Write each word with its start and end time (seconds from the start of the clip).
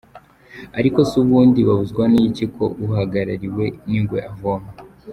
Ariko 0.79 0.99
se 1.09 1.15
ubundi 1.23 1.59
babuzwa 1.67 2.03
n’iki 2.13 2.45
ko 2.55 2.65
uhagarariwe 2.85 3.65
n’ingwe 3.87 4.17
avoma?”. 4.31 4.69